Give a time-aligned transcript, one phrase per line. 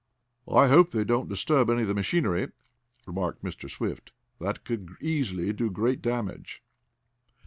[0.51, 2.47] "I hope they don't disturb any of the machinery,"
[3.05, 3.69] remarked Mr.
[3.69, 4.11] Swift.
[4.39, 6.63] "That could easily do great damage."